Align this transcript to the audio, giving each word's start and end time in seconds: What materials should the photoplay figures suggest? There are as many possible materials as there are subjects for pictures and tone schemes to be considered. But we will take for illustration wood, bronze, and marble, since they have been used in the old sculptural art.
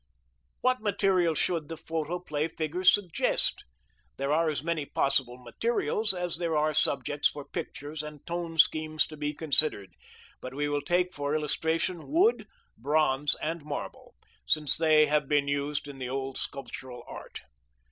What 0.61 0.81
materials 0.81 1.37
should 1.37 1.69
the 1.69 1.77
photoplay 1.77 2.47
figures 2.47 2.91
suggest? 2.91 3.65
There 4.17 4.31
are 4.31 4.49
as 4.49 4.63
many 4.63 4.83
possible 4.83 5.37
materials 5.37 6.11
as 6.11 6.37
there 6.37 6.57
are 6.57 6.73
subjects 6.73 7.27
for 7.29 7.45
pictures 7.45 8.01
and 8.01 8.25
tone 8.25 8.57
schemes 8.57 9.05
to 9.05 9.15
be 9.15 9.31
considered. 9.35 9.93
But 10.41 10.55
we 10.55 10.67
will 10.67 10.81
take 10.81 11.13
for 11.13 11.35
illustration 11.35 12.07
wood, 12.07 12.47
bronze, 12.75 13.35
and 13.43 13.63
marble, 13.63 14.15
since 14.47 14.75
they 14.75 15.05
have 15.05 15.27
been 15.29 15.47
used 15.47 15.87
in 15.87 15.99
the 15.99 16.09
old 16.09 16.35
sculptural 16.39 17.03
art. 17.07 17.41